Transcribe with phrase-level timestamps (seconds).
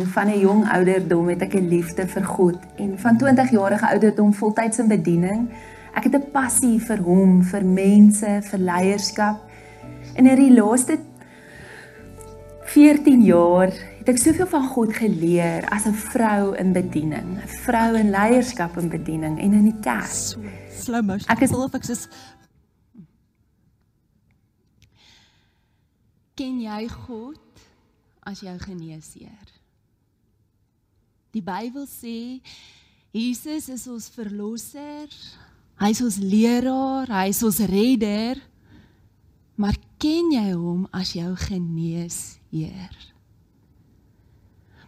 [0.00, 3.88] En van 'n jong ouderdom het ek 'n liefde vir God en van 20 jarige
[3.88, 5.50] ouderdom voltyds in bediening.
[5.92, 9.50] Ek het 'n passie vir hom, vir mense, vir leierskap.
[10.14, 10.98] En in die laaste
[12.62, 17.94] 14 jaar het ek soveel van God geleer as 'n vrou in bediening, 'n vrou
[17.94, 20.06] in leierskap en bediening en in die kerk.
[20.06, 20.40] So,
[20.70, 21.36] slow motion.
[21.36, 22.08] Ek is self ek is
[26.34, 27.38] Ken jy God
[28.22, 29.53] as jou geneesheer?
[31.34, 32.38] Die Bybel sê
[33.14, 35.10] Jesus is ons verlosser.
[35.82, 38.38] Hy is ons leraar, hy is ons redder.
[39.58, 42.94] Maar ken jy hom as jou geneesheer?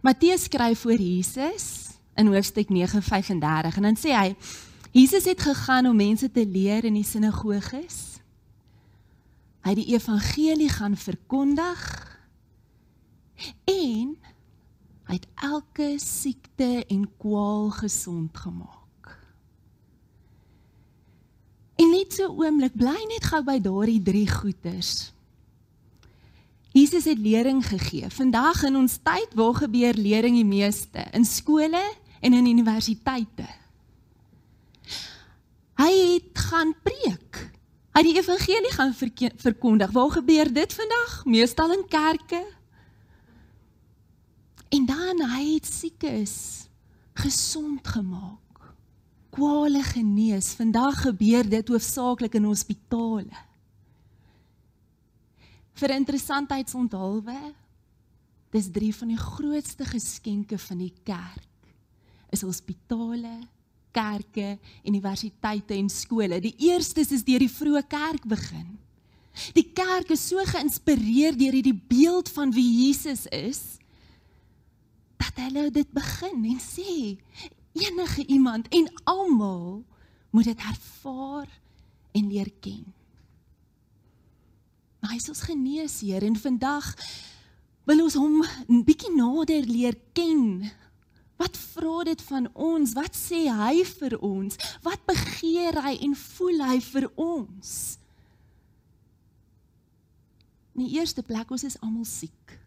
[0.07, 1.67] Matteus skryf voor Jesus
[2.15, 4.37] in hoofstuk 9:35 en dan sê hy
[4.95, 8.23] Jesus het gegaan om mense te leer in die sinagoges.
[9.67, 11.83] Hy het die evangelie gaan verkondig
[13.67, 14.15] en
[15.07, 19.13] hy het elke siekte en kwaal gesond gemaak.
[21.77, 25.13] En net so oomblik bly net gou by daardie drie goeters.
[26.77, 28.09] Jesus het lering gegee.
[28.13, 31.81] Vandag in ons tyd waar gebeur lering die meeste in skole
[32.21, 33.47] en in universiteite.
[35.77, 37.41] Hy het gaan preek.
[37.97, 38.93] Hy het die evangelie gaan
[39.41, 39.93] verkondig.
[39.93, 41.15] Waar gebeur dit vandag?
[41.25, 42.43] Meestal in kerke,
[44.69, 46.67] En dan hy het siekes
[47.17, 48.73] gesond gemaak.
[49.31, 50.55] Kwale genees.
[50.59, 53.45] Vandag gebeur dit hoofsaaklik in hospitale.
[55.77, 57.37] Vir interessantheidsonthulwe,
[58.55, 61.45] dis drie van die grootste geskenke van die kerk.
[62.33, 63.37] Is hospitale,
[63.93, 64.57] kerke,
[64.89, 66.41] universiteite en skole.
[66.41, 68.67] Die eerste is deur die vroeë kerk begin.
[69.53, 73.77] Die kerk is so geïnspireer deur hierdie beeld van wie Jesus is
[75.17, 77.17] dat hulle dit begin en sê
[77.77, 79.85] enige iemand en almal
[80.31, 81.49] moet dit ervaar
[82.13, 82.85] en leer ken.
[85.01, 86.89] Maar hy is ons geneesheer en vandag
[87.87, 90.73] wil ons hom 'n bietjie nader leer ken.
[91.37, 92.93] Wat vra dit van ons?
[92.93, 94.57] Wat sê hy vir ons?
[94.83, 97.99] Wat begeer hy en voel hy vir ons?
[100.75, 102.59] In die eerste plek, ons is almal siek.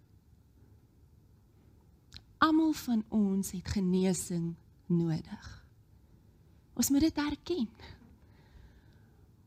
[2.69, 4.53] Almal van ons het genesing
[4.85, 5.45] nodig.
[6.77, 7.67] Ons moet dit erken.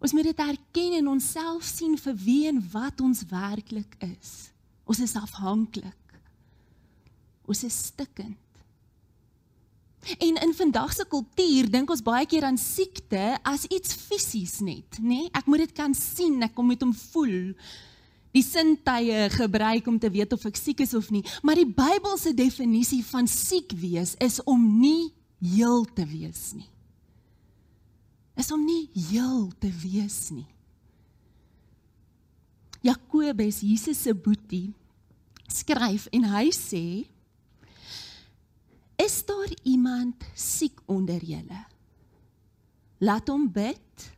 [0.03, 4.50] Ons moet dit erken en onsself sien vir wie en wat ons werklik is.
[4.84, 6.19] Ons is afhanklik.
[7.47, 8.38] Ons is stikkend.
[10.19, 14.99] En in vandag se kultuur dink ons baie keer aan siekte as iets fisies net,
[14.99, 15.22] nê?
[15.22, 15.31] Nee?
[15.31, 17.54] Ek moet dit kan sien, ek kom met hom voel
[18.32, 22.32] die sintuie gebruik om te weet of ek siek is of nie, maar die Bybelse
[22.37, 25.12] definisie van siek wees is om nie
[25.43, 26.69] heel te wees nie.
[28.41, 30.48] Is om nie heel te wees nie.
[32.82, 34.72] Jakobus, Jesus se boetie,
[35.53, 36.84] skryf en hy sê:
[38.98, 41.60] Is daar iemand siek onder julle?
[43.03, 44.09] Laat hom bid.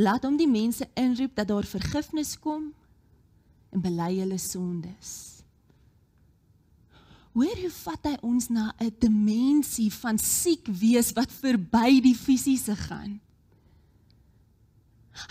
[0.00, 2.70] Laat hom die mense inroep dat daar vergifnis kom
[3.72, 5.12] en bely hulle sondes.
[7.32, 12.76] Hoor hoe vat hy ons na 'n dimensie van siek wees wat verby die fisiese
[12.76, 13.20] gaan.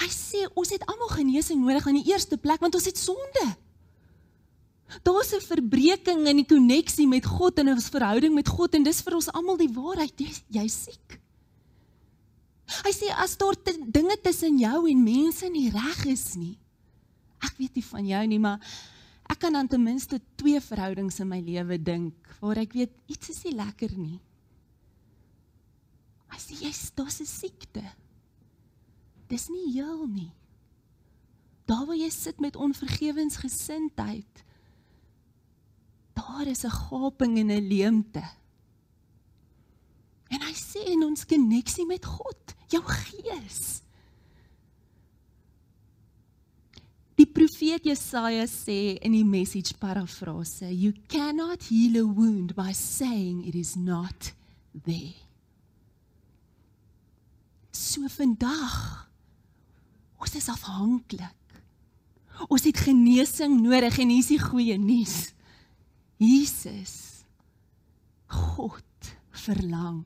[0.02, 3.46] Hy sê ons het almal genesing nodig aan die eerste plek want ons het sonde.
[5.04, 9.02] Daar's 'n verbreeking in die koneksie met God en ons verhouding met God en dis
[9.02, 10.14] vir ons almal die waarheid.
[10.18, 11.22] Jy's jy siek.
[12.86, 13.56] Hy sê as daar
[13.92, 16.58] dinge tussen jou en mense nie reg is nie,
[17.42, 18.74] ek weet nie van jou nie, maar
[19.32, 23.32] ek kan dan ten minste twee verhoudings in my lewe dink waar ek weet iets
[23.34, 24.20] is nie lekker nie.
[26.32, 27.84] As jy is daar's 'n siekte.
[29.28, 30.32] Dis nie heel nie.
[31.66, 34.44] Daar waar jy sit met onvergewensgesindheid,
[36.14, 38.24] daar is 'n gaping en 'n leemte.
[40.30, 43.82] En hy sê in ons koneksie met God, jou gees
[47.22, 53.44] Die profeet Jesaja sê in die message parafrase, you cannot heal a wound by saying
[53.46, 54.32] it is not
[54.74, 55.14] there.
[57.70, 59.06] So vandag
[60.18, 61.38] ons is afhanklik.
[62.50, 65.36] Ons het genesing nodig en hier is die goeie nuus.
[66.18, 66.96] Jesus
[68.34, 69.14] God
[69.46, 70.02] verlang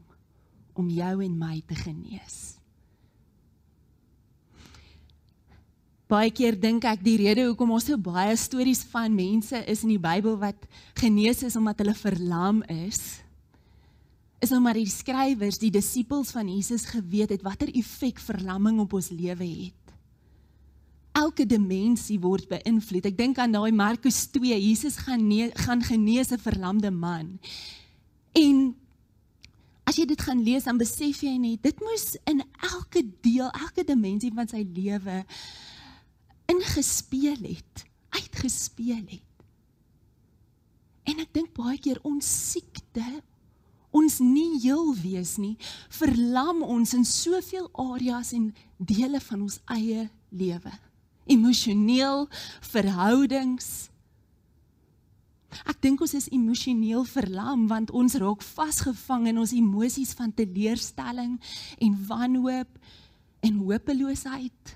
[0.76, 2.58] om jou en my te genees.
[6.06, 9.96] Baie keer dink ek die rede hoekom ons so baie stories van mense is in
[9.96, 10.68] die Bybel wat
[11.00, 13.00] genees is omdat hulle verlam is,
[14.38, 19.10] is omdat die skrywers, die disippels van Jesus geweet het watter effek verlamming op ons
[19.10, 19.96] lewe het.
[21.16, 23.08] Elke dimensie word beïnvloed.
[23.10, 27.40] Ek dink aan daai Markus 2, Jesus gaan nie, gaan genees 'n verlamde man.
[28.36, 28.76] En
[29.88, 33.84] as jy dit gaan lees dan besef jy net dit moes in elke deel, elke
[33.84, 35.24] dimensie van sy lewe
[36.52, 39.22] ingespeel het, uitgespeel het.
[41.06, 43.06] En ek dink baie keer ons siekte,
[43.96, 45.56] ons nie heel wees nie,
[45.94, 50.74] verlam ons in soveel areas en dele van ons eie lewe.
[51.32, 52.26] Emosioneel,
[52.74, 53.90] verhoudings.
[55.64, 61.38] Ek dink ons is emosioneel verlam want ons raak vasgevang in ons emosies van teleurstelling
[61.80, 62.82] en wanhoop
[63.46, 64.76] en hopeloosheid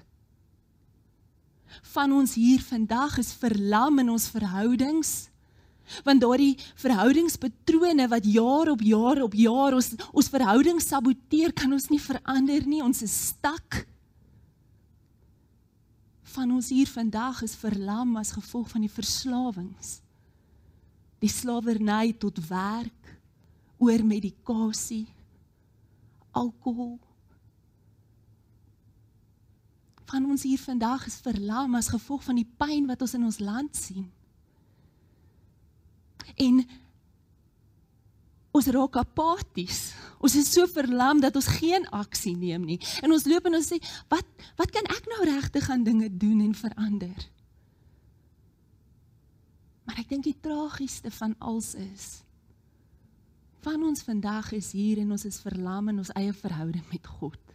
[1.93, 5.29] van ons hier vandag is verlam in ons verhoudings.
[6.05, 11.89] Want daardie verhoudingspatrone wat jaar op jaar op jaar ons ons verhouding saboteer, kan ons
[11.89, 12.83] nie verander nie.
[12.85, 13.85] Ons is stak.
[16.35, 19.97] Van ons hier vandag is verlam as gevolg van die verslawings.
[21.19, 23.15] Die slawerny tot werk,
[23.79, 25.07] oor medikasie,
[26.35, 26.99] alkohol,
[30.09, 33.39] van ons hier vandag is verlam as gevolg van die pyn wat ons in ons
[33.43, 34.07] land sien.
[36.39, 36.61] En
[38.55, 39.81] ons raak apaties.
[40.19, 42.79] Ons is so verlam dat ons geen aksie neem nie.
[43.03, 43.77] En ons loop en ons sê,
[44.09, 44.25] "Wat
[44.57, 47.29] wat kan ek nou regtig gaan dinge doen en verander?"
[49.85, 52.23] Maar ek dink die tragiesste van alles is
[53.59, 57.48] van ons vandag is hier en ons is verlam in ons eie verhouding met God.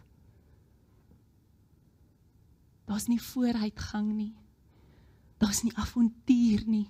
[2.85, 4.33] Daar's nie vooruitgang nie.
[5.37, 6.89] Daar's nie avontuur nie.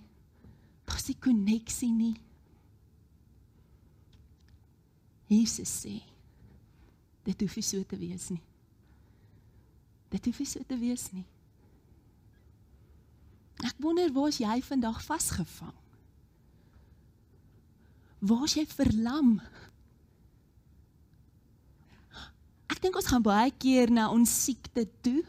[0.85, 2.15] Daar's nie koneksie nie.
[5.31, 5.95] Jesus sê
[7.25, 8.41] dit hoef nie so te wees nie.
[10.13, 11.25] Dit hoef nie so te wees nie.
[13.65, 15.73] Ek wonder waar is jy vandag vasgevang?
[18.25, 19.39] Waar is jy verlam?
[22.69, 25.23] Ek dink ons gaan baie keer na ons siekte toe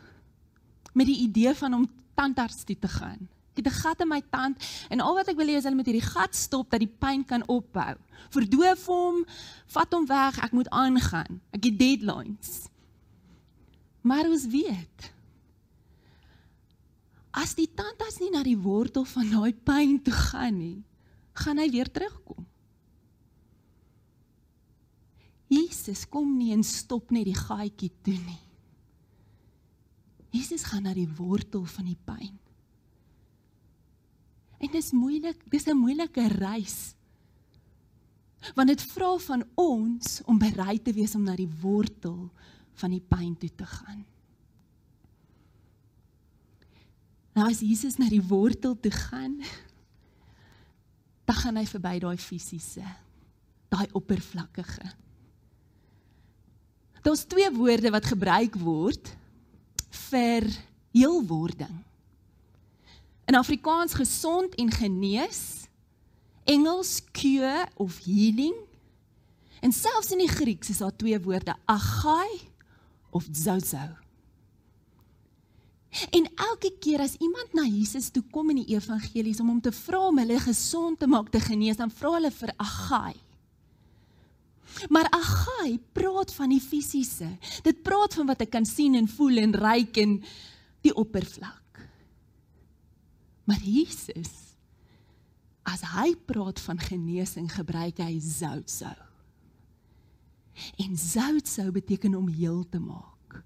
[0.97, 3.29] met die idee van om tandarts toe te gaan.
[3.53, 4.57] Ek het 'n gat in my tand
[4.89, 7.25] en al wat ek wil hê is hulle moet hierdie gat stop dat die pyn
[7.25, 7.97] kan ophou.
[8.31, 9.25] Verdoof hom,
[9.67, 11.41] vat hom weg, ek moet aangaan.
[11.53, 12.69] Ek het deadlines.
[14.03, 15.13] Maar ons weet
[17.31, 20.83] as die tandarts nie na die wortel van daai pyn toe gaan nie,
[21.35, 22.47] gaan hy weer terugkom.
[25.49, 28.46] Jesus kom nie en stop net die gaatjie toe nie.
[30.31, 32.35] Jesus gaan na die wortel van die pyn.
[34.57, 36.95] En dit is moeilik, dis 'n moeilike reis.
[38.55, 42.31] Want dit vra van ons om bereid te wees om na die wortel
[42.75, 44.05] van die pyn toe te gaan.
[47.35, 49.41] Nou as Jesus na die wortel toe gaan,
[51.25, 52.85] dan gaan hy verby daai fisiese,
[53.69, 54.93] daai oppervlakkige.
[57.03, 59.17] Daar's twee woorde wat gebruik word
[59.97, 60.47] vir
[60.95, 61.83] heelwording.
[63.27, 65.67] In Afrikaans gesond en genees,
[66.47, 68.55] Engels cure of healing.
[69.61, 72.31] En selfs in die Grieks is daar twee woorde, agai
[73.11, 73.89] of zozo.
[76.11, 79.73] En elke keer as iemand na Jesus toe kom in die evangelies om hom te
[79.73, 83.15] vra om hulle gesond te maak, te genees, dan vra hulle vir agai.
[84.89, 87.29] Maar Agai praat van die fisiese.
[87.63, 90.19] Dit praat van wat ek kan sien en voel en ruik en
[90.85, 91.81] die oppervlak.
[93.47, 94.47] Maar Jesus
[95.67, 98.95] as hy praat van genesing gebruik hy zoutsou.
[100.79, 103.41] En zoutsou beteken om heel te maak.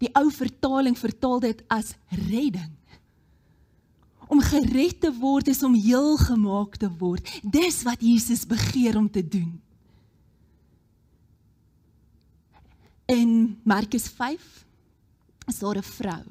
[0.00, 1.94] Die ou vertaling vertaal dit as
[2.28, 2.76] redding.
[4.30, 7.26] Om gered te word is om heel gemaak te word.
[7.42, 9.58] Dis wat Jesus begeer om te doen.
[13.10, 14.66] In Markus 5
[15.46, 16.24] is daar 'n vrou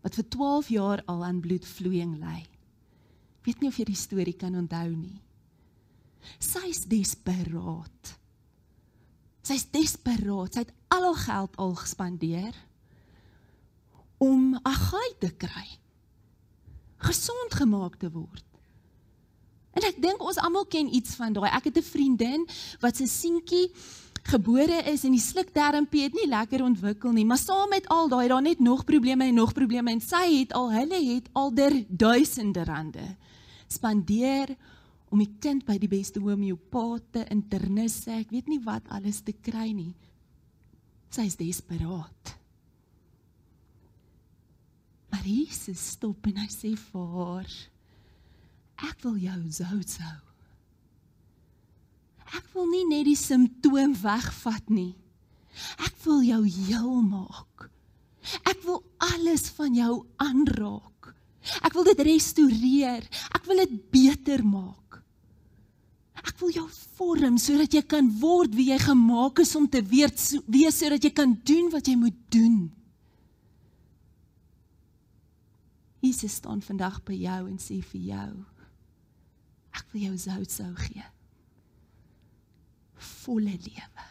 [0.00, 2.46] wat vir 12 jaar al aan bloedvloeiing ly.
[3.42, 5.22] Weet nie of jy die storie kan onthou nie.
[6.38, 8.18] Sy is desperaat.
[9.42, 10.52] Sy is desperaat.
[10.52, 12.54] Sy het al haar geld al gespandeer
[14.18, 15.68] om 'n gaai te kry.
[16.96, 18.44] Gesond gemaak te word.
[19.72, 21.50] En ek dink ons almal ken iets van daai.
[21.50, 22.48] Ek het 'n vriendin
[22.80, 23.72] wat se seentjie
[24.22, 28.28] gebore is en die slukdarmpie het nie lekker ontwikkel nie, maar saam met al daai
[28.30, 32.64] daar net nog probleme en nog probleme en sy het al hulle het alder duisende
[32.64, 33.08] rande
[33.72, 34.54] spandeer
[35.12, 39.68] om die kind by die beste homeopate internisse, ek weet nie wat alles te kry
[39.76, 39.92] nie.
[41.12, 42.32] Sy is desperaat.
[45.12, 47.56] Maar Jesus stop en hy sê vir haar:
[48.88, 50.31] Ek wil jou zout sou.
[52.32, 54.94] Ek wil nie net die simptoom wegvat nie.
[55.84, 57.68] Ek wil jou heel maak.
[58.48, 61.12] Ek wil alles van jou aanraak.
[61.66, 63.04] Ek wil dit restoreer.
[63.36, 65.02] Ek wil dit beter maak.
[66.22, 70.30] Ek wil jou vorm sodat jy kan word wie jy gemaak is om te wees,
[70.76, 72.60] sodat jy kan doen wat jy moet doen.
[76.02, 78.30] Jesus staan vandag by jou en sê vir jou:
[79.74, 81.04] Ek wil jou zout sou gee
[83.02, 84.06] volle lewe.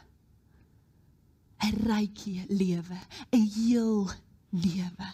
[1.61, 2.19] 'n ryk
[2.49, 2.99] lewe,
[3.31, 4.09] 'n heel
[4.49, 5.09] lewe.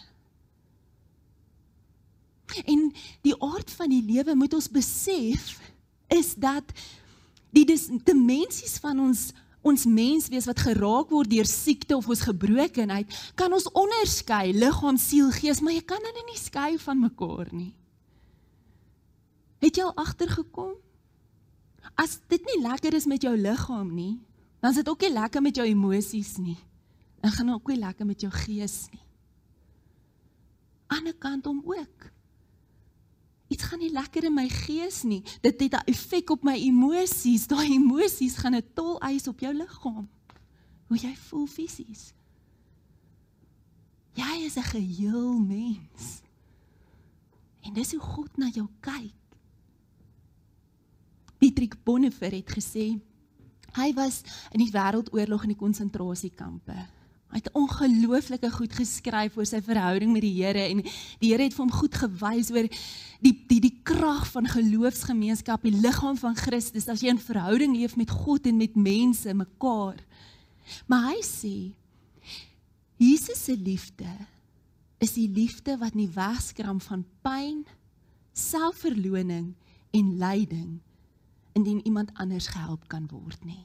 [2.64, 5.60] En die aard van die lewe moet ons besef
[6.08, 6.64] is dat
[7.50, 7.64] die
[8.04, 9.32] dimensies van ons
[9.68, 15.32] ons menswees wat geraak word deur siekte of ons gebrokenheid, kan ons onderskei liggaam, siel,
[15.34, 17.74] gees, maar jy kan hulle nie skei van mekaar nie.
[19.58, 20.76] Het jy al agtergekom?
[21.94, 24.20] As dit nie lekker is met jou liggaam nie,
[24.60, 26.58] dan is dit ook nie lekker met jou emosies nie.
[27.20, 29.02] Dan gaan ook nie lekker met jou gees nie.
[30.86, 32.10] Aan die kant om ook.
[33.48, 35.22] Iets gaan nie lekker in my gees nie.
[35.40, 37.46] Dit het 'n effek op my emosies.
[37.46, 40.08] Daai emosies gaan 'n tol eis op jou liggaam.
[40.86, 42.12] Hoe jy voel fisies.
[44.12, 46.22] Jy is 'n geheel mens.
[47.62, 49.14] En dis hoe God na jou kyk.
[51.38, 52.98] Dietrich Bonhoeffer het gesê
[53.78, 56.76] hy was in die wêreldoorlog in die konsentrasiekampe.
[57.28, 61.54] Hy het ongelooflike goed geskryf oor sy verhouding met die Here en die Here het
[61.54, 62.66] vir hom goed gewys oor
[63.20, 67.96] die die die krag van geloofsgemeenskap, die liggaam van Christus as jy 'n verhouding leef
[67.96, 70.00] met God en met mense mekaar.
[70.86, 71.56] Maar hy sê
[72.96, 74.08] Jesus se liefde
[74.98, 77.64] is die liefde wat nie wegskram van pyn,
[78.32, 79.54] selfverloning
[79.92, 80.80] en lyding
[81.52, 83.64] indien iemand anders gehelp kan word nie.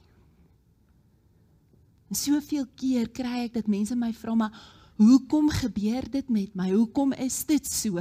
[2.09, 4.57] En soveel keer kry ek dat mense my vra maar
[5.01, 6.69] hoekom gebeur dit met my?
[6.71, 7.97] Hoekom is dit so?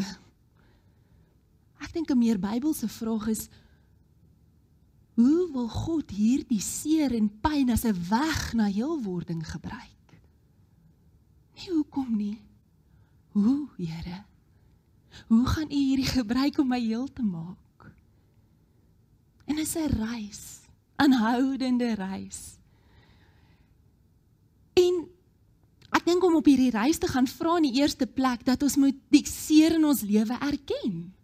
[1.83, 3.49] Ek dink 'n meer Bybelse vraag is
[5.15, 10.09] hoe wil God hierdie seer en pyn as 'n weg na heelwording gebruik?
[11.57, 12.41] Nie hoekom nie.
[13.33, 14.25] Hoe, Here?
[15.29, 17.59] Hoe gaan U hierdie gebruik om my heel te maak?
[19.45, 20.61] En dit is 'n reis,
[20.97, 22.59] 'n aanhoudende reis.
[24.73, 25.09] En
[25.91, 28.77] ek dink om op hierdie reis te gaan vra in die eerste plek dat ons
[28.77, 31.15] moet die seer in ons lewe erken.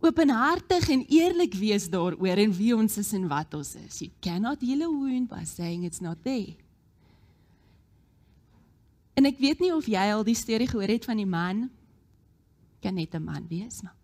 [0.00, 3.98] Openhartig en eerlik wees daaroor en wie ons is en wat ons is.
[3.98, 6.56] You cannot heal a wound by saying it's not there.
[9.14, 11.68] En ek weet nie of jy al die storie gehoor het van die man
[12.82, 13.94] kan net 'n man wees, maar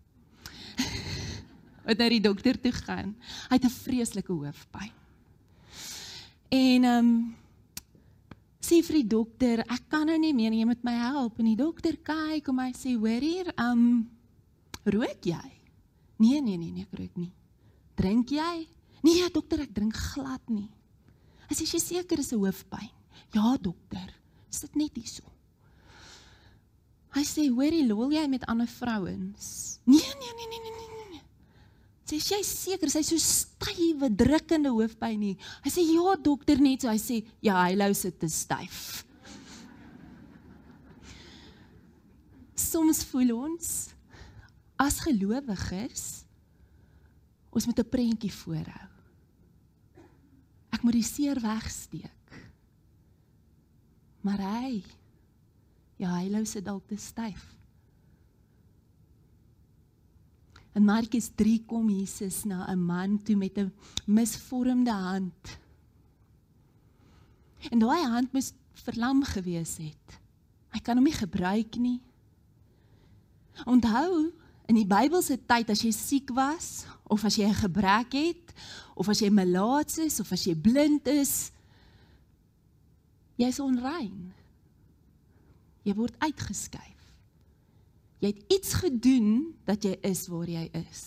[1.89, 3.15] wat na die dokter toe gaan.
[3.49, 4.93] Hy het 'n vreeslike hoofpyn.
[6.49, 7.35] En ehm um,
[8.59, 11.39] sê vir die dokter, ek kan nou nie meer jy moet my help.
[11.39, 14.09] En die dokter kyk en hy sê, "Hoor hier, ehm um,
[14.85, 15.51] rook jy?"
[16.17, 17.31] Nee, nee, nee, nee, ek rook nie.
[17.95, 18.67] Drink jy?
[19.01, 20.69] Nee, dokter, ek drink glad nie.
[21.47, 22.89] Hy sê, "Jy seker is 'n hoofpyn?"
[23.33, 24.13] Ja, dokter.
[24.49, 25.23] Sit net hierso.
[27.09, 30.18] Hy sê, "Hoorie, lol jy met ander vrouens?" Nee.
[32.19, 35.35] Sê jy seker sy so stywe drukkende hoofpyn nie.
[35.63, 39.05] Hy sê ja dokter net so hy sê ja hy lou sit te styf.
[42.59, 43.69] Soms voel ons
[44.79, 46.25] as gelowiges
[47.49, 48.89] ons moet 'n prentjie voorhou.
[50.71, 52.31] Ek moet die seer wegsteek.
[54.21, 54.83] Maar hy
[55.97, 57.58] ja hy lou sit dalk te styf.
[60.73, 63.73] In Markus 3 kom Jesus na 'n man toe met 'n
[64.05, 65.59] misvormde hand.
[67.69, 70.19] En daai hand moes verlam gewees het.
[70.69, 72.01] Hy kan hom nie gebruik nie.
[73.65, 74.31] Onthou,
[74.69, 78.53] in die Bybelse tyd as jy siek was of as jy 'n gebrek het
[78.95, 81.51] of as jy melaats is of as jy blind is,
[83.35, 84.33] jy's onrein.
[85.83, 86.98] Jy word uitgeskuif.
[88.19, 89.29] Jy het iets gedoen
[89.67, 91.03] dat jy is waar jy is.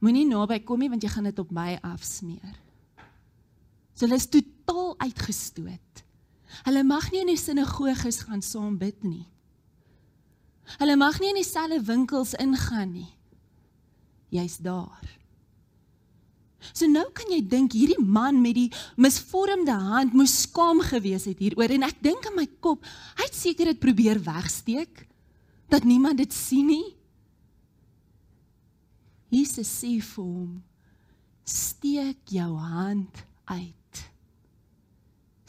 [0.00, 2.56] Moenie naby kom nie want jy gaan dit op my afsmeer.
[3.92, 6.04] So hulle is totaal uitgestoot.
[6.64, 9.26] Hulle mag nie in die sinagoges gaan saam bid nie.
[10.80, 13.10] Hulle mag nie in dieselfde winkels ingaan nie.
[14.32, 15.04] Jy's daar.
[16.72, 18.68] So nou kan jy dink hierdie man met die
[19.00, 22.84] misvormde hand moes skaam gewees het hieroor en ek dink in my kop,
[23.18, 25.06] hy het seker dit probeer wegsteek
[25.70, 26.96] dat niemand dit sien nie.
[29.30, 30.62] Jesus sê vir hom:
[31.44, 33.76] "Steek jou hand uit."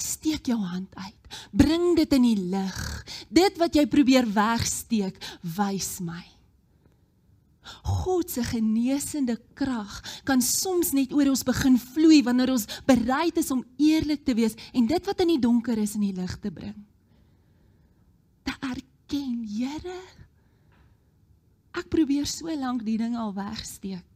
[0.01, 1.37] Steek jou hand uit.
[1.51, 3.05] Bring dit in die lig.
[3.29, 5.17] Dit wat jy probeer wegsteek,
[5.57, 6.23] wys my.
[7.85, 13.51] God se genesende krag kan soms net oor ons begin vloei wanneer ons bereid is
[13.53, 16.51] om eerlik te wees en dit wat in die donker is in die lig te
[16.51, 16.77] bring.
[18.43, 19.98] Te erken, Here,
[21.75, 24.08] ek probeer so lank die ding al wegsteek.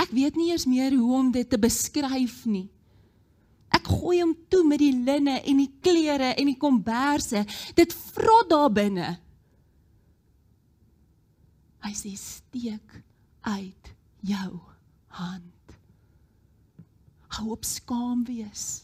[0.00, 2.68] Ek weet nie eers meer hoe om dit te beskryf nie.
[3.74, 7.44] Ek gooi hom toe met die linne en die klere en die komberse.
[7.76, 9.08] Dit vrot daar binne.
[11.84, 13.00] Hy sê steek
[13.44, 13.92] uit
[14.24, 14.52] jou
[15.16, 15.76] hand.
[17.36, 18.83] Hou op skaam wees.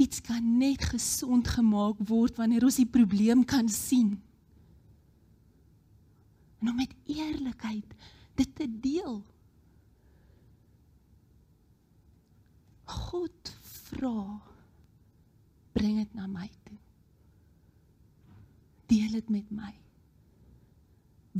[0.00, 4.14] Iets kan net gesond gemaak word wanneer ons die probleem kan sien.
[6.60, 7.96] En om met eerlikheid
[8.40, 9.20] dit te deel.
[12.90, 13.52] God
[13.90, 14.40] vra
[15.76, 16.78] bring dit na my toe.
[18.90, 19.74] Deel dit met my.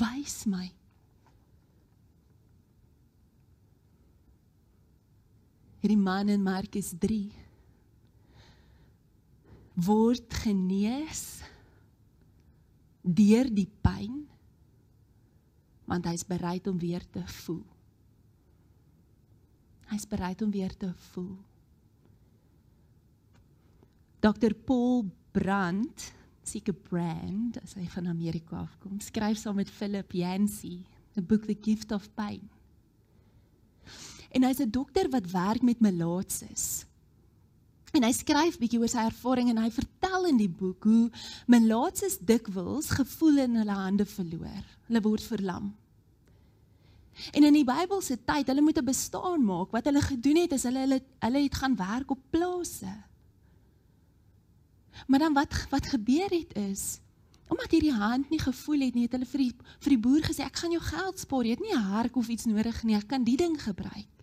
[0.00, 0.68] Wys my.
[5.80, 7.48] Hierdie man in Markus 3
[9.86, 11.40] word genees
[13.02, 14.26] deur die pyn
[15.90, 17.64] want hy's bereid om weer te voel.
[19.90, 21.32] Hy's bereid om weer te voel.
[24.22, 26.12] Dr Paul Brandt,
[26.46, 30.84] seker brand, as hy van Amerika afkom, skryf saam met Philip Yancey
[31.16, 32.48] 'n boek The Gift of Pain.
[34.30, 36.86] En hy's 'n dokter wat werk met melaatses.
[37.92, 41.10] En hy skryf bietjie oor sy ervaring en hy vertel in die boek hoe
[41.50, 44.64] melaatses dikwels gevoel in hulle hande verloor.
[44.86, 45.72] Hulle word verlam.
[47.34, 49.70] En in die Bybel se tyd, hulle moet 'n bestaan maak.
[49.72, 52.94] Wat hulle gedoen het is hulle hulle hulle het gaan werk op plase.
[55.06, 57.00] Maar dan wat wat gebeur het is
[57.50, 60.44] omdat hierdie hand nie gevoel het nie, het hulle vir die vir die boer gesê
[60.46, 61.44] ek gaan jou geld spaar.
[61.44, 62.96] Jy het nie 'n hark of iets nodig nie.
[62.96, 64.19] Ek kan die ding gebruik.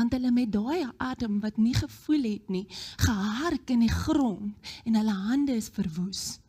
[0.00, 2.66] Dan het hulle met daai adem wat nie gevoel het nie,
[3.04, 6.40] gehark in die grond en hulle hande is verwoes.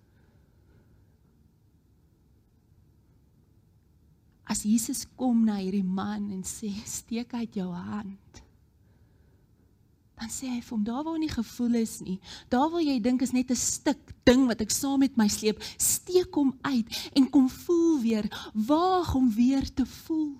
[4.51, 8.41] as Jesus kom na hierdie man en sê steek uit jou hand
[10.21, 12.17] dan sê hy vir hom daar waar nie gevoel is nie
[12.51, 15.63] daar waar jy dink is net 'n stuk ding wat ek saam met my sleep
[15.77, 20.35] steek hom uit en kom voel weer waag om weer te voel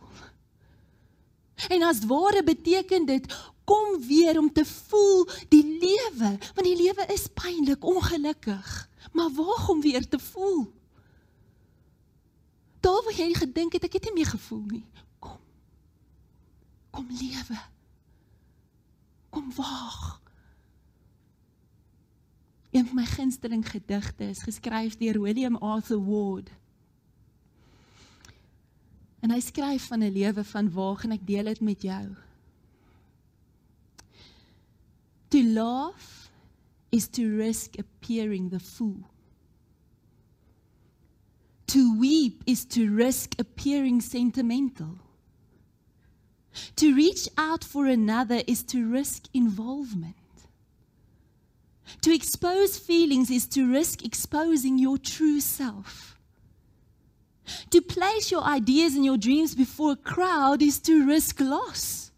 [1.69, 7.06] en as ware beteken dit kom weer om te voel die lewe want die lewe
[7.13, 10.71] is pynlik ongelukkig maar waag om weer te voel
[12.82, 14.86] daar waar jy gedink het ek het nie meer gevoel nie.
[15.19, 15.38] Kom.
[16.89, 17.60] Kom lewe.
[19.30, 20.19] Kom waag.
[22.71, 26.50] Een van my gunsteling gedigte is geskryf deur William Arthur Ward.
[29.21, 32.15] En hy skryf van 'n lewe van waag en ek deel dit met jou.
[35.29, 36.31] To laugh
[36.89, 39.10] is to risk appearing the fool.
[41.67, 44.97] To weep is to risk appearing sentimental.
[46.75, 50.15] To reach out for another is to risk involvement.
[52.01, 56.17] To expose feelings is to risk exposing your true self.
[57.71, 62.12] To place your ideas and your dreams before a crowd is to risk loss.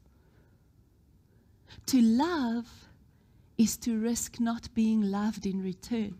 [1.87, 2.67] To love
[3.57, 6.15] is to risk not being loved in return.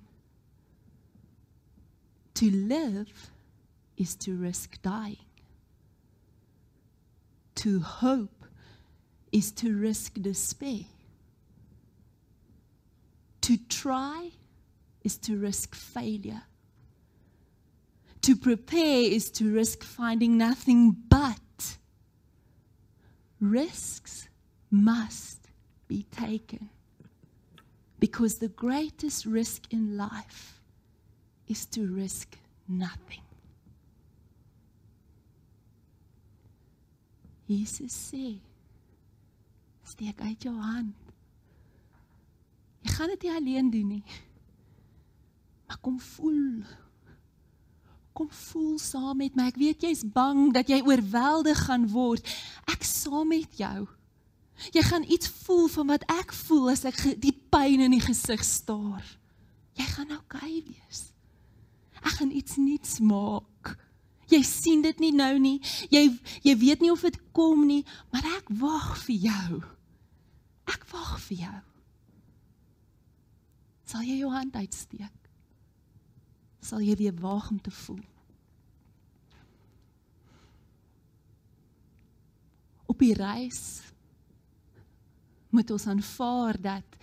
[2.36, 3.32] To live
[3.98, 5.18] is to risk dying.
[7.56, 8.46] To hope
[9.32, 10.86] is to risk despair.
[13.42, 14.32] To try
[15.04, 16.44] is to risk failure.
[18.24, 21.78] To prepare is to risk finding nothing but.
[23.40, 24.30] Risks
[24.72, 25.50] must
[25.90, 26.70] be taken
[28.00, 30.62] because the greatest risk in life
[31.48, 33.22] is to risk nothing.
[37.48, 38.40] Jesus sê
[39.84, 40.96] Steek uit jou hand.
[42.82, 44.04] Jy gaan dit nie alleen doen nie.
[45.68, 46.64] Maar kom voel.
[48.13, 49.47] Kom voel saam met my.
[49.49, 52.28] Ek weet jy's bang dat jy oorweldig gaan word.
[52.69, 53.88] Ek saam met jou.
[54.71, 58.43] Jy gaan iets voel van wat ek voel as ek die pyn in die gesig
[58.45, 59.04] staar.
[59.73, 61.10] Jy gaan okay wees.
[62.04, 63.73] Ek gaan iets nuuts maak.
[64.30, 65.58] Jy sien dit nie nou nie.
[65.91, 66.06] Jy
[66.45, 67.82] jy weet nie of dit kom nie,
[68.13, 69.62] maar ek wag vir jou.
[70.69, 71.60] Ek wag vir jou.
[73.89, 75.23] Sal jy jou hand uitsteek?
[76.63, 77.99] Sal jy weer waag om te voel?
[82.88, 83.82] Op die reis
[85.54, 86.97] moet ons aanvaar dat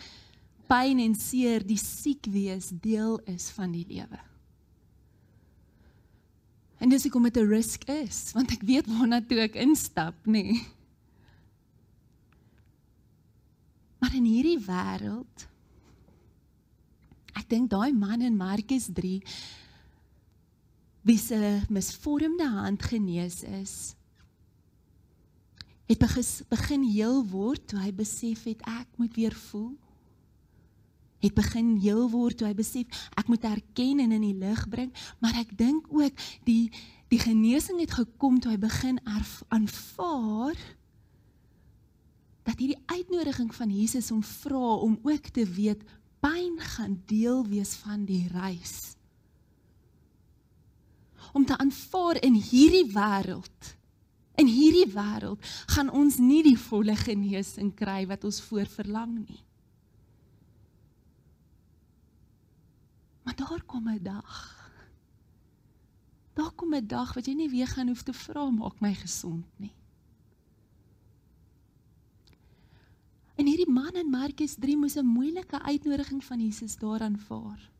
[0.70, 4.20] pyn en seer die siek wees deel is van die lewe.
[6.80, 10.42] En dis hoekom dit 'n risk is, want ek weet waarna toe ek instap, nê.
[10.42, 10.66] Nee.
[14.00, 15.49] Maar in hierdie wêreld
[17.34, 19.20] ek dink daai man in Markus 3
[21.02, 23.94] wie se misvormde hand genees is
[25.90, 29.72] het begin heel word toe hy besef het ek moet weer voel.
[31.20, 32.86] Het begin heel word toe hy besef
[33.18, 36.14] ek moet erken en in die lig bring, maar ek dink ook
[36.46, 36.70] die
[37.10, 40.54] die genesing het gekom toe hy begin aanvaar
[42.46, 45.82] dat hierdie uitnodiging van Jesus om vra om ook te weet
[46.20, 48.96] pyn gaan deel wees van die reis.
[51.32, 53.76] Om te aanvaar in hierdie wêreld
[54.40, 59.42] in hierdie wêreld gaan ons nie die volle genesing kry wat ons voor verlang nie.
[63.24, 64.32] Maar daar kom 'n dag.
[66.34, 69.46] Daar kom 'n dag wat jy nie weer gaan hoef te vra maak my gesond
[69.56, 69.74] nie.
[73.40, 77.70] En hierdie man in Markus 3 moes 'n moeilike uitnodiging van Jesus daaraan vaar.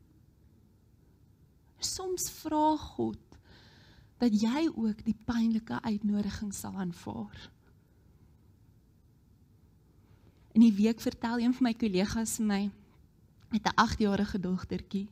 [1.77, 3.21] Soms vra God
[4.17, 7.49] dat jy ook die pynlike uitnodiging sal aanvaar.
[10.51, 12.71] In die week vertel een van my kollegas my
[13.49, 15.07] met 'n 8-jarige dogtertjie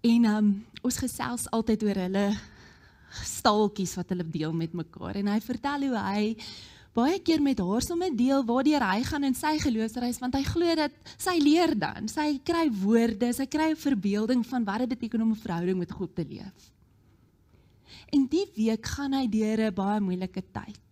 [0.00, 0.50] En um,
[0.86, 2.26] ons gesels altyd oor hulle
[3.26, 6.22] staaltjies wat hulle deel met mekaar en hy vertel hoe hy
[6.96, 10.74] baie keer met haar sommer deel waardeur hy gaan in sy geloofsreis want hy glo
[10.74, 15.22] dat sy leer dan, sy kry woorde, sy kry 'n verbeelding van wat dit beteken
[15.22, 16.72] om 'n verhouding met God te leef.
[18.12, 20.88] En die week gaan hy deur 'n baie moeilike tyd.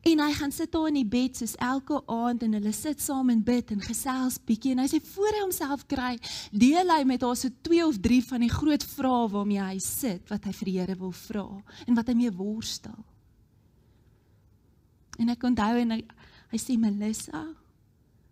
[0.00, 3.28] En hy gaan sit daar in die bed soos elke aand en hulle sit saam
[3.28, 6.14] en bid en gesels bietjie en hy sê voor hy homself kry,
[6.50, 10.32] deel hy met haar so twee of drie van die groot vrae waarmee hy sit
[10.32, 11.44] wat hy vir die Here wil vra
[11.86, 12.96] en wat hy mee worstel.
[15.20, 16.00] En ek onthou en hy,
[16.50, 17.44] hy sê Melissa,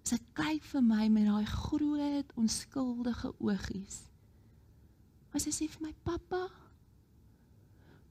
[0.08, 4.06] sy kyk vir my met daai groot onskuldige oogies.
[5.34, 6.46] Hy sê vir my pappa,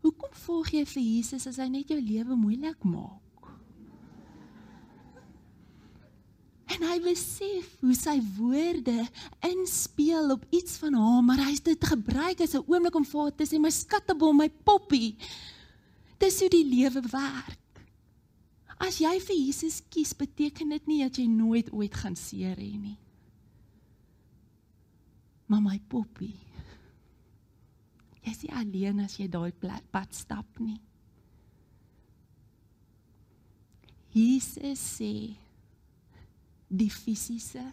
[0.06, 3.24] hoekom volg jy vir Jesus as hy net jou lewe moeilik maak?
[6.78, 9.00] En hy besef hoe sy woorde
[9.48, 13.22] inspel op iets van haar, maar hy het dit gebruik as 'n oomblik om vir
[13.22, 15.18] haar te sê my skattebom, my poppie.
[16.20, 17.67] Dis hoe die lewe werk.
[18.78, 22.74] As jy vir Jesus kies, beteken dit nie dat jy nooit ooit gaan seer hê
[22.78, 22.98] nie.
[25.48, 26.36] Maar my poppie.
[28.22, 30.78] Jy is nie alleen as jy daai pad stap nie.
[34.18, 35.14] Jesus sê
[36.68, 37.64] die fisiese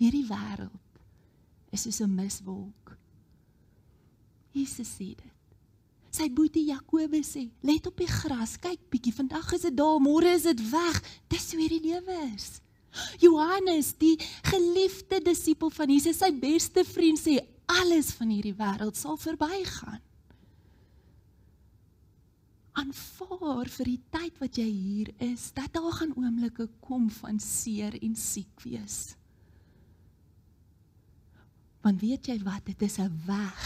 [0.00, 1.00] hierdie wêreld
[1.74, 2.96] is soos 'n miswolk.
[4.54, 5.33] Jesus sê dit.
[6.14, 10.34] Sy boetie Jakobus sê, "Let op die gras, kyk bietjie, vandag is dit daar, môre
[10.34, 11.02] is dit weg.
[11.28, 12.60] Dis hoe hierdie lewe is."
[13.18, 19.16] Johannes, die geliefde disipel van Jesus, sy beste vriend sê, "Alles van hierdie wêreld sal
[19.16, 20.00] verbygaan."
[22.74, 27.94] aanvaar vir die tyd wat jy hier is dat daar gaan oomblikke kom van seer
[28.02, 29.14] en siek wees.
[31.84, 33.62] Want weet jy wat dit is 'n weg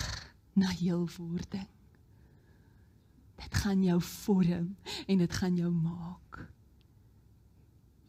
[0.54, 1.68] na heelwording.
[3.38, 6.42] Dit gaan jou vorm en dit gaan jou maak.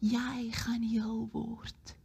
[0.00, 1.96] Jy gaan heel word.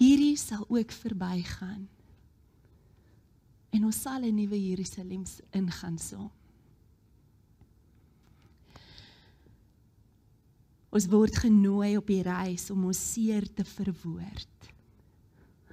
[0.00, 1.88] Hierdie sal ook verbygaan
[3.70, 6.30] en ons sal in nuwe Jerusalem ingaan saam.
[10.90, 14.70] Ons word genooi op die reis om ons seer te verwoord.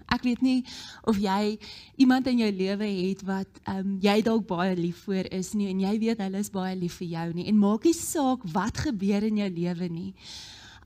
[0.08, 0.62] Ek weet nie
[1.04, 1.58] of jy
[2.00, 5.67] iemand in jou lewe het wat ehm um, jy dalk baie lief vir is nie
[5.72, 8.86] en jy weet hulle is baie lief vir jou nie en maak nie saak wat
[8.88, 10.13] gebeur in jou lewe nie.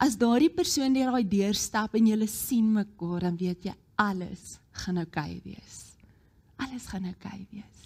[0.01, 4.57] As daardie persoon deur daai deur stap en jy sien mekaar, dan weet jy alles
[4.81, 5.77] gaan oukei okay wees.
[6.57, 7.81] Alles gaan oukei okay wees.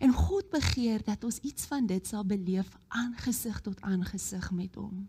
[0.00, 5.06] En God begeer dat ons iets van dit sal beleef aangesig tot aangesig met hom.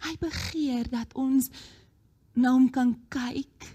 [0.00, 1.50] Hy begeer dat ons
[2.40, 3.68] na hom kan kyk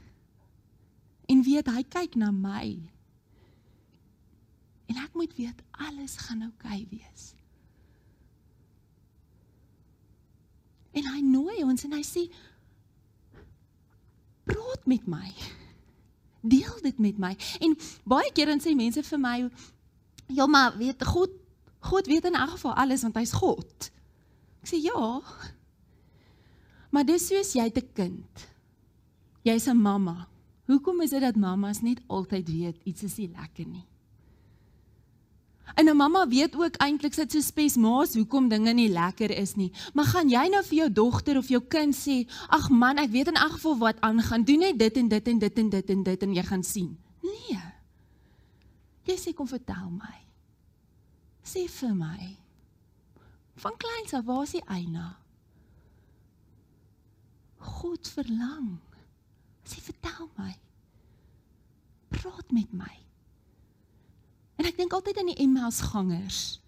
[1.32, 2.76] en weet hy kyk na my.
[4.86, 7.32] En ek moet weet alles gaan oukei okay wees.
[10.96, 12.26] En hy nooi ons en hy sê
[14.46, 15.32] praat met my.
[16.46, 17.34] Deel dit met my.
[17.66, 17.74] En
[18.06, 19.40] baie keer dan sê mense vir my
[20.34, 21.34] ja, maar weet God
[21.86, 23.90] God weet in elk geval alles want hy's God.
[24.66, 25.22] Ek sê ja.
[26.90, 28.46] Maar dis soos jy 'n kind
[29.46, 30.28] jy's 'n mamma.
[30.66, 33.86] Hoekom is dit dat mammas net altyd weet iets is nie lekker nie?
[35.76, 39.56] En 'n mamma weet ook eintlik sit so spes maas hoekom dinge nie lekker is
[39.56, 39.72] nie.
[39.94, 43.28] Maar gaan jy nou vir jou dogter of jou kind sê, "Ag man, ek weet
[43.28, 44.44] in elk geval wat aangaan.
[44.44, 46.98] Doen net dit en dit en dit en dit en dit en jy gaan sien."
[47.22, 47.62] Nee.
[49.04, 50.26] Jy sê kom vertel my.
[51.44, 52.38] Sê vir my.
[53.56, 55.18] Van kleins af, waar is die eina?
[57.58, 58.80] God verlang
[59.66, 60.54] Sê vertel my.
[62.14, 62.94] Praat met my.
[64.56, 66.62] En ek dink altyd aan die Emmaus gangers.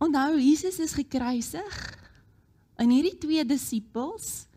[0.00, 1.80] Onthou Jesus is gekruisig.
[2.80, 4.50] En hierdie twee disippels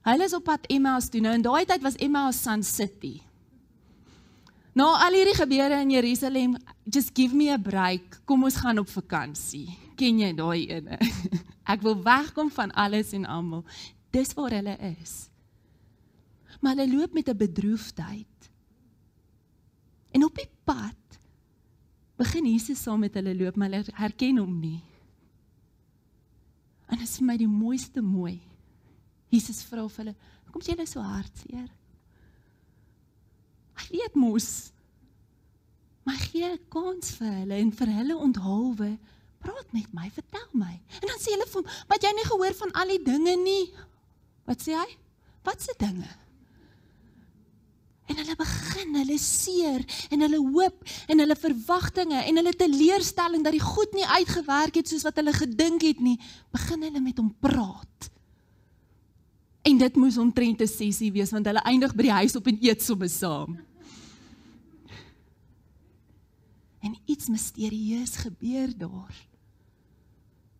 [0.00, 1.20] Hulle is op pad Emmaus toe.
[1.20, 3.18] Nou in daai tyd was Emmaus Sun City.
[4.72, 6.54] Nou al hierdie gebeure in Jerusalem,
[6.88, 8.20] just give me a break.
[8.24, 9.66] Kom ons gaan op vakansie.
[10.00, 10.96] Ken jy daai ene?
[11.72, 13.66] Ek wil wegkom van alles en almal.
[14.14, 15.26] Dis waar hulle is
[16.60, 18.50] maar hulle loop met 'n bedroefdheid.
[20.10, 21.18] En op die pad
[22.16, 24.82] begin Jesus saam met hulle loop, maar hulle herken hom nie.
[26.90, 28.40] En dit is vir my die mooiste mooi.
[29.30, 31.70] Jesus vra vir hulle, "Hoekom is julle so hartseer?"
[33.74, 34.72] Hy weet mos.
[36.04, 38.98] Maar gee 'n kans vir hulle en vir hulle onthaalwe,
[39.38, 40.80] praat met my, vertel my.
[41.00, 43.72] En dan sê hulle vir hom, "Wat jy nie gehoor van al die dinge nie?"
[44.44, 44.98] Wat sê hy?
[45.44, 46.08] Wat se dinge?
[48.10, 53.54] En hulle begin, hulle seer en hulle hoop en hulle verwagtinge en hulle teleurstelling dat
[53.54, 56.16] die goed nie uitgewerk het soos wat hulle gedink het nie,
[56.50, 58.10] begin hulle met hom praat.
[59.62, 62.58] En dit moes omtrent 'n sessie wees want hulle eindig by die huis op en
[62.60, 63.58] eet sommer saam.
[66.82, 69.14] En iets misterieus gebeur daar.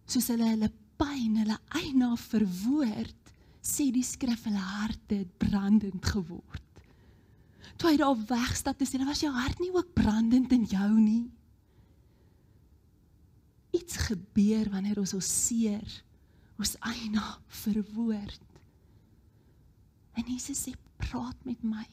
[0.06, 3.16] Soos hulle hulle pyn, hulle eina verwoord,
[3.62, 6.69] sê die skrif hulle harte het brandend geword
[7.80, 11.30] toe hy daar wegstap te sê, "Was jou hart nie ook brandend in jou nie?"
[13.72, 16.02] Iets gebeur wanneer ons ons seer,
[16.58, 18.42] ons eina verwoord.
[20.12, 21.86] En Jesus sê, "Praat met my.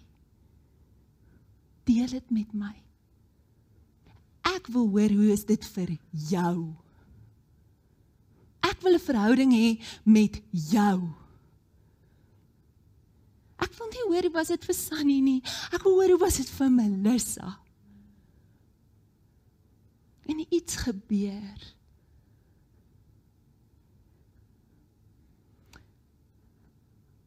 [1.84, 2.76] Deel dit met my.
[4.42, 6.76] Ek wil hoor hoe is dit vir jou?"
[8.62, 11.14] Ek wil 'n verhouding hê met jou.
[13.78, 15.40] Wil nie hoor hoe was dit vir Sunny nie.
[15.76, 17.56] Ek wil hoor hoe was dit vir Melissa.
[20.28, 21.66] En iets gebeur.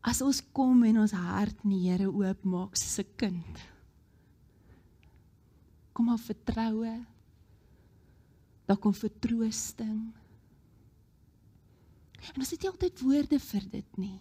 [0.01, 3.61] As ons kom en ons hart nie Here oopmaak soos 'n kind.
[5.93, 7.05] Kom maar vertroue.
[8.67, 10.13] Daar kom vertroosting.
[12.35, 14.21] En ons het nie altyd woorde vir dit nie.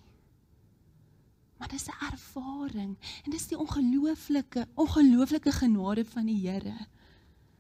[1.60, 6.88] Maar dis 'n ervaring en dis die ongelooflike ongelooflike genade van die Here.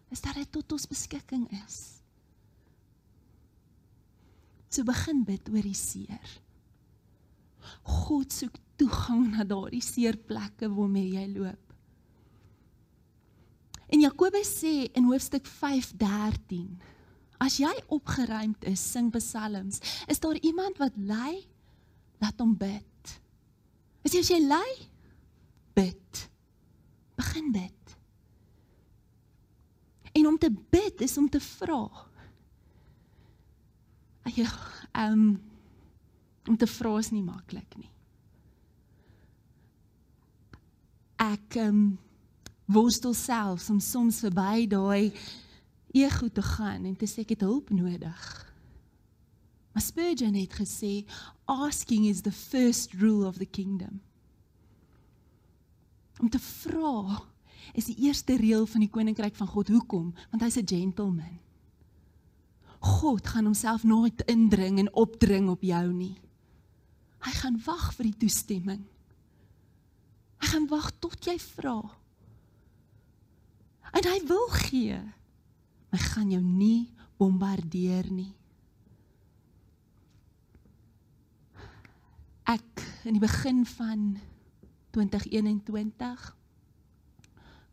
[0.09, 2.01] Is dat dit tot ons beskikking is.
[4.69, 6.41] So begin bid oor die seer.
[7.83, 11.73] God soek toegang na daardie seer plekke waarmee jy loop.
[13.89, 16.79] En Jakobus sê in hoofstuk 5:13
[17.39, 19.79] As jy opgeruimd is, sing psalms.
[20.11, 21.47] Is daar iemand wat ly?
[22.19, 22.88] Laat hom bid.
[24.05, 24.71] As jy, jy lei,
[25.77, 26.23] bid.
[27.19, 27.95] Begin bid.
[30.15, 31.83] En om te bid is om te vra.
[34.35, 34.51] Ja,
[34.91, 35.41] ehm um,
[36.49, 37.89] om te vra is nie maklik nie.
[41.19, 41.97] Ek ehm um,
[42.69, 45.11] worstel selfs om soms verby daai
[45.91, 48.25] ego te gaan en te sê ek het hulp nodig.
[49.73, 50.93] Maar Spurgeon het gesê
[51.49, 54.01] asking is the first rule of the kingdom.
[56.19, 57.23] Om te vra
[57.73, 59.69] is die eerste reël van die koninkryk van God.
[59.73, 60.13] Hoekom?
[60.31, 61.39] Want hy's 'n gentleman.
[62.79, 66.15] God gaan homself nooit indring en opdring op jou nie.
[67.19, 68.85] Hy gaan wag vir die toestemming.
[70.39, 71.83] Hy gaan wag tot jy vra.
[73.91, 74.99] En hy wil gee.
[75.91, 78.38] Hy gaan jou nie bombardeer nie.
[82.49, 84.17] Ek in die begin van
[84.95, 86.23] 2021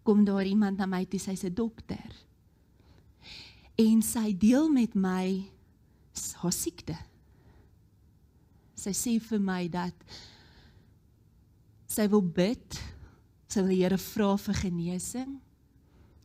[0.05, 2.13] kom daar iemand na my toe, sy's 'n dokter.
[3.75, 5.51] En sy deel met my
[6.41, 6.97] haar siekte.
[8.75, 9.95] Sy sê vir my dat
[11.87, 12.79] sy wil bid,
[13.49, 15.41] sy wil die Here vra vir genesing.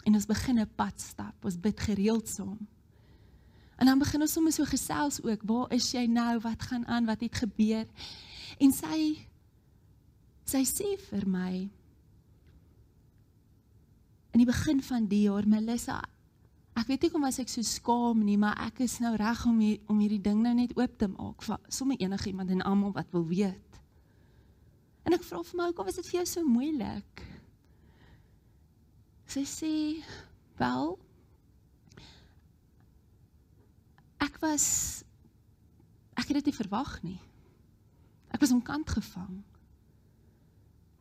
[0.06, 1.46] En ons begin 'n pad stap.
[1.46, 2.68] Ons bid gereeld saam.
[3.78, 6.40] En dan begin ons sommer so gesels ook, waar is jy nou?
[6.40, 7.06] Wat gaan aan?
[7.06, 7.88] Wat het gebeur?
[8.60, 9.28] En sy
[10.52, 11.52] sy sê vir my
[14.32, 16.00] in die begin van die jaar, Melissa,
[16.80, 19.60] ek weet nie kom as ek so skaam nie, maar ek is nou reg om
[19.60, 23.12] hier, om hierdie ding nou net oop te maak vir sommer enigiemand en almal wat
[23.16, 23.80] wil weet.
[25.04, 27.24] En ek vra vir my, hoekom was dit vir jou so moeilik?
[29.32, 29.74] Sy sê,
[30.60, 30.98] "Wel,
[34.22, 35.04] ek was
[36.20, 37.20] ek het dit nie verwag nie.
[38.32, 39.42] Ek was omkant gevang.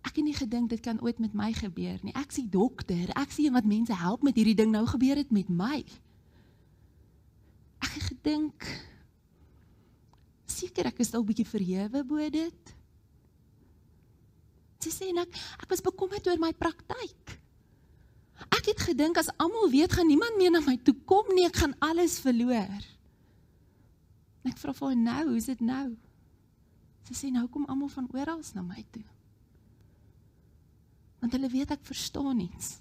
[0.07, 2.15] Ek het nie gedink dit kan ooit met my gebeur nie.
[2.17, 5.51] Ek sien dokter, ek sien wat mense help met hierdie ding nou gebeur het met
[5.53, 5.83] my.
[7.85, 8.67] Ek het gedink
[10.51, 12.75] seker ek is dalk bietjie verhewe bo dit.
[14.81, 17.37] Sy sê net ek was bekommerd oor my praktyk.
[18.49, 21.61] Ek het gedink as almal weet gaan niemand meer na my toe kom nie, ek
[21.61, 22.87] gaan alles verloor.
[24.49, 25.91] Ek vra vir haar nou, hoe's dit nou?
[27.09, 29.07] Sy sê nou kom almal van oral na my toe.
[31.21, 32.79] Want hulle weet ek verstaan iets.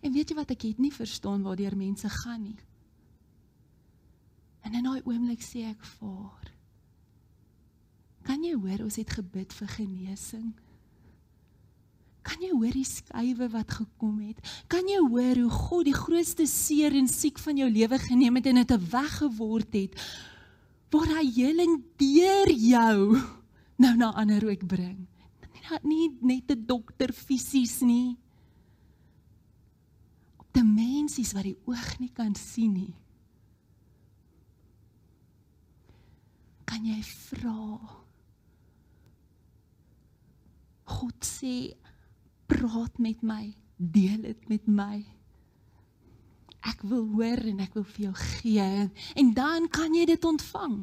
[0.00, 2.58] En weet jy wat ek het nie verstaan waardeur mense gaan nie.
[4.62, 6.50] En in daai oomblik sê ek vir
[8.26, 10.50] Kan jy hoor ons het gebid vir genesing?
[12.22, 14.38] Kan jy hoor die skuwe wat gekom het?
[14.70, 18.50] Kan jy hoor hoe God die grootste seer en siek van jou lewe geneem het
[18.52, 19.96] en dit weggeword het?
[20.90, 23.18] Waar hy heling deur jou
[23.80, 25.06] nou na ander ook bring.
[25.86, 28.18] Nie net 'n dokter fisies nie.
[30.36, 32.94] Op dimensies wat die oog nie kan sien nie.
[36.64, 37.78] Kan jy vra?
[40.84, 41.76] God sê
[42.46, 45.19] praat met my, deel dit met my.
[46.68, 50.80] Ek wil hoor en ek wil vir jou gee en dan kan jy dit ontvang.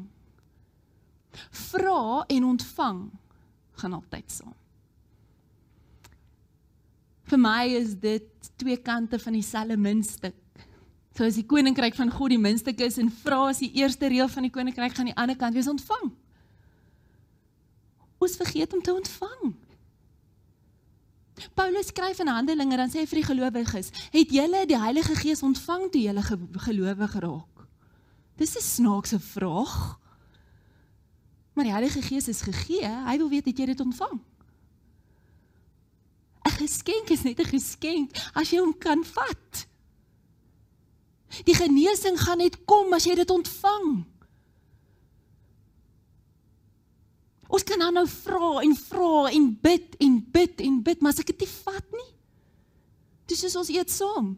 [1.70, 3.02] Vra en ontvang
[3.78, 4.56] gaan altyd saam.
[7.28, 10.36] Vir my is dit twee kante van dieselfde muntstuk.
[11.14, 14.30] So as die koninkryk van God die muntstuk is en vra as die eerste reël
[14.32, 16.10] van die koninkryk gaan die ander kant wees ontvang.
[18.18, 19.54] Ons vergeet om te ontvang.
[21.54, 25.42] Paulus skryf in Handelinge dan sê hy vir die gelowiges, het julle die Heilige Gees
[25.42, 26.22] ontvang toe julle
[26.66, 27.66] gelowig geraak?
[28.36, 29.98] Dis 'n snaakse vraag.
[31.54, 34.20] Maar die Heilige Gees is gegee, hy wil weet het jy dit ontvang?
[36.46, 39.66] 'n Geskenk is net 'n geskenk as jy hom kan vat.
[41.44, 44.06] Die genesing gaan net kom as jy dit ontvang.
[47.48, 51.22] Ons kan nou nou vra en vra en bid en bid en bid, maar as
[51.22, 52.10] ek dit nie vat nie.
[53.28, 54.34] Dis soos ons eet saam.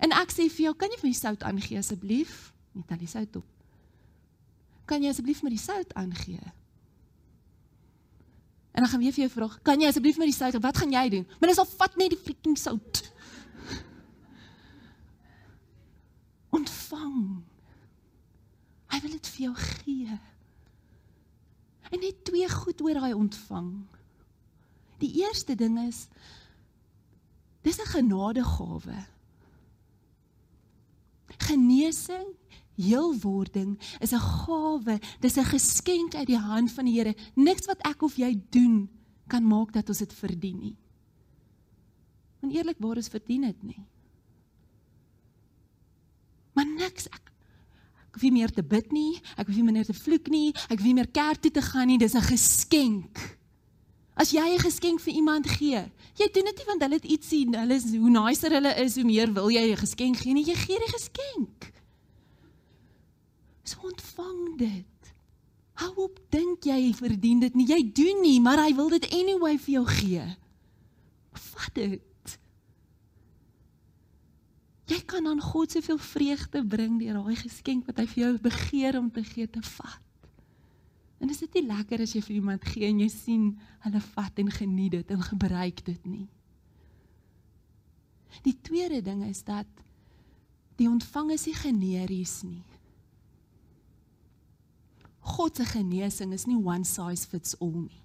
[0.00, 2.50] En ek sê vir jou, kan jy vir my sout aangee asseblief?
[2.76, 3.46] Net al die sout op.
[4.88, 6.52] Kan jy asseblief met die sout aangee?
[8.74, 10.92] En dan gaan weer vir jou vra, kan jy asseblief met die sout, wat gaan
[10.92, 11.26] jy doen?
[11.38, 13.04] Maar dis al vat net die freaking sout.
[16.54, 17.44] Ontvang.
[18.90, 20.18] Hy wil dit vir jou gee.
[21.94, 23.70] En net twee goed oor daai ontvang.
[24.98, 26.06] Die eerste ding is
[27.62, 29.06] dis 'n genadegawe.
[31.38, 32.26] Genesing,
[32.74, 37.14] heelwording is 'n gawe, dis 'n geskenk uit die hand van die Here.
[37.34, 38.88] Niks wat ek of jy doen
[39.26, 40.76] kan maak dat ons dit verdien nie.
[42.40, 43.86] Want eerlikwaar is verdien dit nie.
[46.52, 47.23] Maar niks Ek
[48.14, 50.86] hoef nie meer te bid nie, ek hoef nie meer te vloek nie, ek hoef
[50.86, 53.18] nie meer kerk toe te gaan nie, dis 'n geskenk.
[54.16, 57.28] As jy 'n geskenk vir iemand gee, jy doen dit nie want hulle het iets
[57.28, 60.44] sien, hulle is hoe nicer hulle is, hoe meer wil jy 'n geskenk gee nie,
[60.44, 61.72] jy gee die geskenk.
[63.64, 65.12] So ontvang dit.
[65.80, 67.66] Hou op dink jy verdien dit nie.
[67.66, 70.36] Jy doen nie, maar hy wil dit anyway vir jou gee.
[71.32, 72.02] Vat dit.
[74.84, 78.98] Jy kan aan God soveel vreugde bring deur daai geskenk wat hy vir jou begeer
[78.98, 80.00] om te gee te vat.
[81.24, 83.46] En is dit nie lekker as jy vir iemand gee en jy sien
[83.86, 86.28] hulle vat en geniet dit en gebruik dit nie?
[88.44, 89.68] Die tweede ding is dat
[90.76, 92.64] die ontvang is nie generies nie.
[95.24, 98.02] God se genesing is nie one size fits all nie.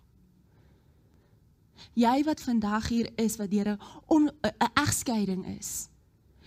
[1.99, 5.88] Jy wat vandag hier is wat deur 'n 'n egskeiding is,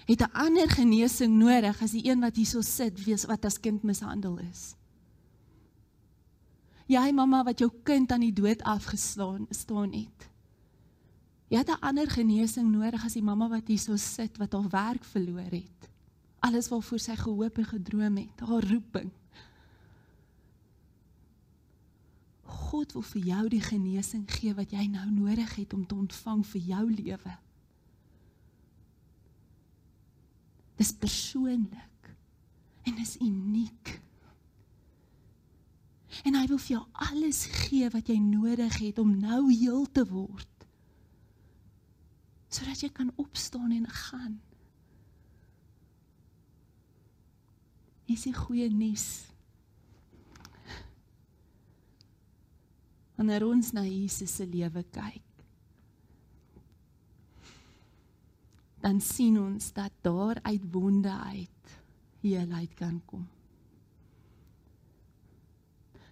[0.06, 3.82] het 'n ander genesing nodig as die een wat hierso sit, wees wat as kind
[3.82, 4.74] mishandel is.
[6.86, 10.28] Jy mamma wat jou kind aan die dood afgeslaan staan het.
[11.48, 15.04] Jy het 'n ander genesing nodig as die mamma wat hierso sit wat haar werk
[15.04, 15.90] verloor het.
[16.40, 19.10] Alles waarvoor sy gehoop en gedroom het, haar roeping.
[22.42, 26.46] God wil vir jou die genesing gee wat jy nou nodig het om te ontvang
[26.46, 27.38] vir jou lewe.
[30.80, 32.14] Dis persoonlik
[32.82, 33.98] en is uniek.
[36.26, 40.04] En hy wil vir jou alles gee wat jy nodig het om nou heel te
[40.08, 40.48] word.
[42.52, 44.40] Sodat jy kan opstaan en gaan.
[48.12, 49.06] Is die goeie nuus.
[53.16, 55.31] Wanneer ons na Jesus se lewe kyk,
[58.82, 61.78] dan sien ons dat daar uit wonde uit
[62.22, 63.28] heelheid kan kom.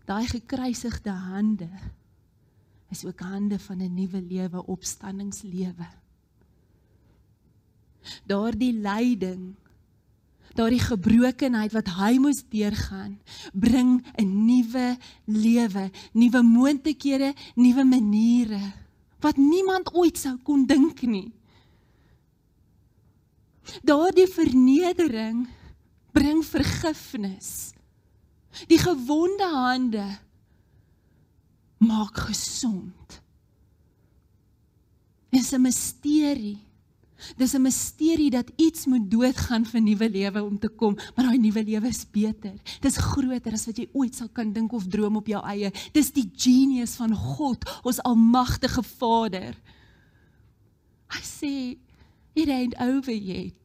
[0.07, 1.68] Daai gekruisigde hande
[2.91, 5.87] is ook hande van 'n nuwe lewe, opstanningslewe.
[8.27, 9.55] Daardie lyding,
[10.55, 13.18] daardie gebrokenheid wat hy moes deurgaan,
[13.53, 18.73] bring 'n nuwe lewe, nuwe moontlikhede, nuwe maniere
[19.21, 21.33] wat niemand ooit sou kon dink nie.
[23.83, 25.49] Daardie vernedering
[26.12, 27.73] bring vergifnis.
[28.66, 30.07] Die gewonde hande
[31.81, 33.21] maak gesond.
[35.31, 36.59] Dis 'n misterie.
[37.37, 41.39] Dis 'n misterie dat iets moet doodgaan vir nuwe lewe om te kom, maar daai
[41.39, 42.55] nuwe lewe is beter.
[42.81, 45.71] Dis groter as wat jy ooit sal kan dink of droom op jou eie.
[45.93, 49.55] Dis die genius van God, ons almagtige Vader.
[51.09, 51.79] Hy sê,
[52.35, 53.60] "It ain't over yet."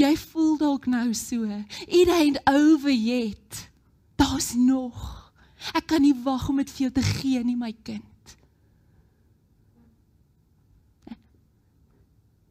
[0.00, 1.44] Jy voel dalk nou so.
[1.86, 3.68] It ain't over yet.
[4.16, 5.32] Daar's nog.
[5.76, 8.36] Ek kan nie wag om dit vir jou te gee nie, my kind.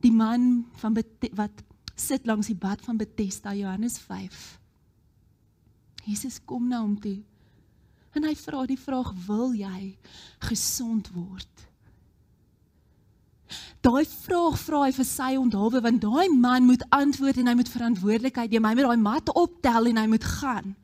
[0.01, 0.95] Die man van
[1.37, 1.65] wat
[1.95, 4.59] sit langs die bad van Bethesda Johannes 5.
[6.07, 7.19] Jesus kom na hom toe.
[8.17, 9.97] En hy vra die vraag: "Wil jy
[10.39, 11.67] gesond word?"
[13.81, 17.69] Daai vraag vra hy vir sy onthaalwe want daai man moet antwoord en hy moet
[17.73, 18.65] verantwoordelikheid neem.
[18.69, 20.75] Hy moet daai mat optel en hy moet gaan.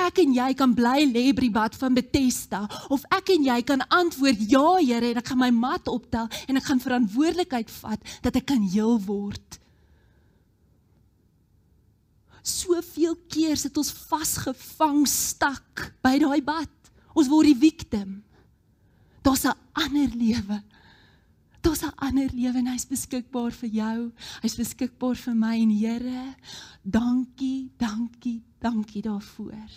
[0.00, 3.58] Ek en jy kan bly lê by die bad van Bethesda of ek en jy
[3.68, 8.14] kan antwoord ja Here en ek gaan my mat optel en ek gaan verantwoordelikheid vat
[8.24, 9.58] dat ek kan heel word.
[12.40, 16.72] Soveel keer sit ons vasgevang stak by daai bad.
[17.12, 18.22] Ons word die victim.
[19.20, 20.62] Daar's 'n ander lewe
[21.66, 24.12] Daar's 'n ander lewe en hy's beskikbaar vir jou.
[24.42, 26.34] Hy's beskikbaar vir my en Here.
[26.82, 29.70] Dankie, dankie, dankie daarvoor.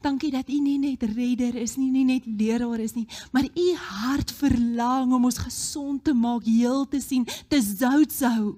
[0.00, 3.74] Dankie dat U nie net redder is nie, nie net leraar is nie, maar U
[3.74, 8.56] hart verlang om ons gesond te maak, heel te sien, te zout sou.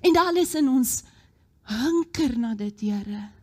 [0.00, 1.02] En alles in ons
[1.62, 3.39] hunker na dit, Here.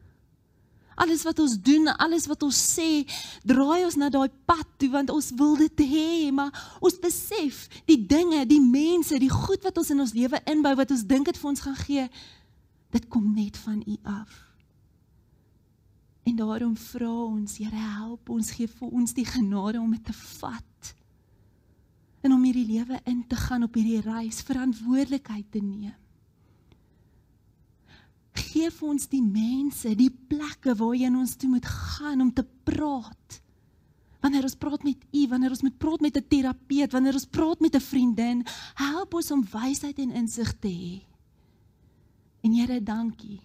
[0.97, 3.03] Alles wat ons doen, alles wat ons sê,
[3.45, 6.49] draai ons na daai pad toe want ons wil dit hê, maar
[6.81, 10.93] ons besef die dinge, die mense, die goed wat ons in ons lewe inbou wat
[10.95, 12.07] ons dink dit vir ons gaan gee,
[12.97, 14.41] dit kom net van U af.
[16.27, 20.17] En daarom vra ons, Here, help ons, gee vir ons die genade om dit te
[20.41, 20.91] vat.
[22.25, 25.95] En om hierdie lewe in te gaan op hierdie reis, verantwoordelikheid te neem
[28.47, 33.41] gee vir ons die mense, die plekke waarheen ons toe moet gaan om te praat.
[34.23, 37.59] Wanneer ons praat met u, wanneer ons moet praat met 'n terapeut, wanneer ons praat
[37.59, 38.45] met 'n vriendin,
[38.75, 41.05] help ons om wysheid en insig te hê.
[42.41, 43.41] En Here, dankie.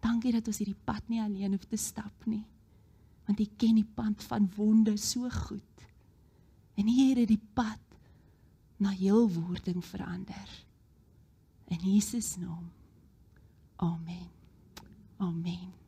[0.00, 2.44] Dankie dat ons hierdie pad nie alleen hoef te stap nie.
[3.26, 5.86] Want U ken die pad van wonde so goed.
[6.76, 7.80] En Here, die pad
[8.76, 10.48] na heelwording verander.
[11.68, 12.75] In Jesus naam.
[13.80, 14.30] Amen.
[15.20, 15.85] Amen.